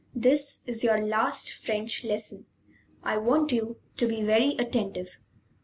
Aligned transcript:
This 0.15 0.61
is 0.65 0.83
your 0.83 0.97
last 0.99 1.53
French 1.53 2.03
lesson. 2.03 2.47
I 3.03 3.17
want 3.17 3.51
you 3.51 3.77
to 3.97 4.07
be 4.07 4.23
very 4.23 4.55
attentive." 4.57 5.19